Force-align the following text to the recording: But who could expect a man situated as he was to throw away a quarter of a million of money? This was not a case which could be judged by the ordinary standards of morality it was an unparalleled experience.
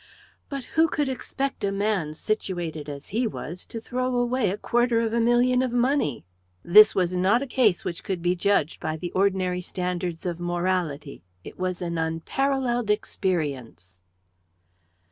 But 0.49 0.63
who 0.63 0.87
could 0.87 1.07
expect 1.07 1.63
a 1.63 1.71
man 1.71 2.15
situated 2.15 2.89
as 2.89 3.09
he 3.09 3.27
was 3.27 3.65
to 3.67 3.79
throw 3.79 4.15
away 4.15 4.49
a 4.49 4.57
quarter 4.57 4.99
of 5.01 5.13
a 5.13 5.19
million 5.21 5.61
of 5.61 5.71
money? 5.71 6.25
This 6.63 6.95
was 6.95 7.15
not 7.15 7.43
a 7.43 7.45
case 7.45 7.85
which 7.85 8.03
could 8.03 8.19
be 8.23 8.35
judged 8.35 8.79
by 8.79 8.97
the 8.97 9.11
ordinary 9.11 9.61
standards 9.61 10.25
of 10.25 10.39
morality 10.39 11.21
it 11.43 11.59
was 11.59 11.83
an 11.83 11.99
unparalleled 11.99 12.89
experience. 12.89 13.93